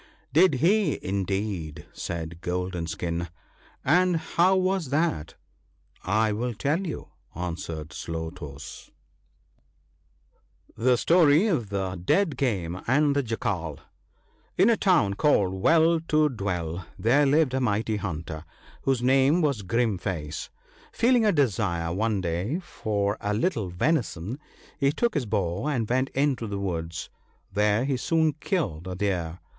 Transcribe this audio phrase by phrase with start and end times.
[0.33, 3.27] "'Did he, indeed,' said Golden skin;'
[3.85, 5.35] and how was that?'
[5.95, 8.89] * I will tell you, 7 answered Slow toes:—
[10.75, 11.03] THE WINNING OF FRIENDS.
[11.03, 11.69] 45 $Cge ^torn of tfje
[12.17, 13.79] l>eab <$ame ant tfje Slacftal
[14.57, 18.43] N a town called" Well to Dwell" there lived a mighty hunter,
[18.81, 20.49] whose name was "Grim face."
[20.91, 24.39] Feeling a desire one day for a little venison,
[24.79, 27.11] he took his bow, and went into the woods;
[27.53, 29.39] where he soon killed a deer.